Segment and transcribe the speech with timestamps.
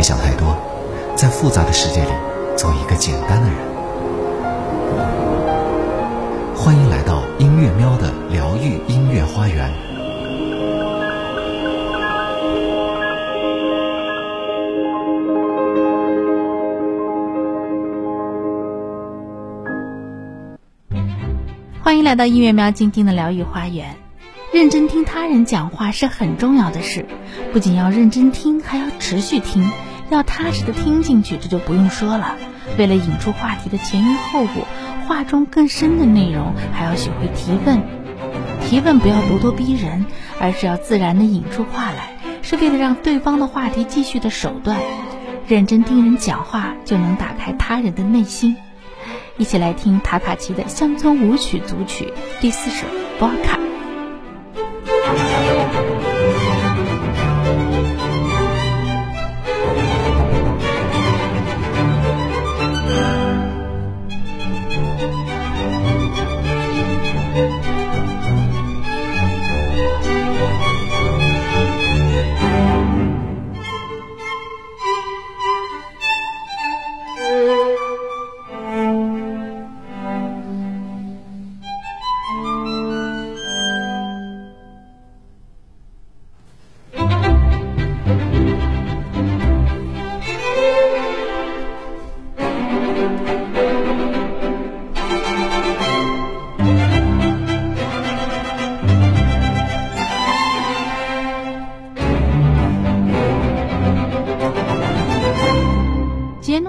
[0.00, 0.56] 别想太多，
[1.14, 2.08] 在复杂的世界里
[2.56, 3.58] 做一个简单的人。
[6.56, 9.70] 欢迎来到音乐喵的疗愈音乐花园。
[21.82, 23.94] 欢迎来到音乐喵静静的疗愈花园。
[24.50, 27.04] 认真听他人讲话是很重要的事，
[27.52, 29.70] 不仅要认真听，还要持续听，
[30.10, 32.36] 要踏实的听进去，这就不用说了。
[32.76, 34.66] 为了引出话题的前因后果，
[35.06, 37.80] 话中更深的内容，还要学会提问。
[38.62, 40.06] 提问不要咄咄逼人，
[40.40, 44.78] 而是要自然的引出话来，是为了让对方的话题继续的手段。
[45.46, 48.56] 认真听人讲话，就能打开他人的内心。
[49.36, 52.86] 一起来听塔卡奇的乡村舞曲组曲第四首
[53.18, 53.56] 《波卡》。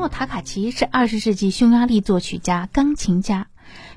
[0.02, 3.50] 诺·塔卡奇是二十世纪匈牙利作曲家、钢琴家。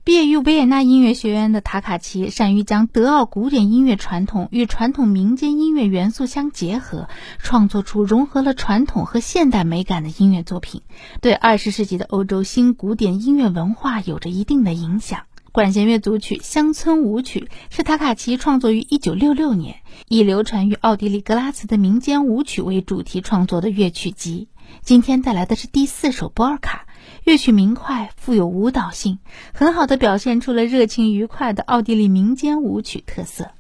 [0.05, 10.83] 毕业于维也纳音乐学院的塔卡奇，善于将德奥古典音乐传统与传统民间音乐元素相结合，创作出融合了传统和现代美感的音乐作品，
[11.23, 15.23] 对二十世纪的欧洲新古典音乐文化有着一定的影响。
[15.53, 19.77] 管弦乐组曲《乡村舞曲》是塔卡奇创作于一九六六年，
[20.09, 24.49] 以流传于奥地利格拉茨的民间舞曲为主题创作的乐曲集。
[24.83, 26.87] 今天带来的是第四首《波尔卡》，
[27.25, 29.19] 乐曲明快，富有舞蹈性，
[29.53, 33.51] 很好的表现出了热情愉快的奥地利民间舞曲特色。